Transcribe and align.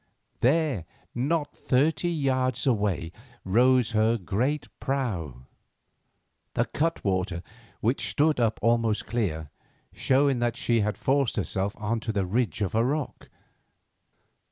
There, 0.39 0.85
not 1.13 1.55
thirty 1.55 2.09
yards 2.09 2.65
away, 2.65 3.11
rose 3.45 3.91
her 3.91 4.17
great 4.17 4.67
prow; 4.79 5.43
the 6.55 6.65
cutwater, 6.65 7.43
which 7.81 8.09
stood 8.09 8.39
up 8.39 8.57
almost 8.63 9.05
clear, 9.05 9.51
showing 9.93 10.39
that 10.39 10.57
she 10.57 10.79
had 10.79 10.97
forced 10.97 11.35
herself 11.35 11.75
on 11.77 11.99
to 11.99 12.19
a 12.19 12.25
ridge 12.25 12.63
of 12.63 12.73
rock. 12.73 13.29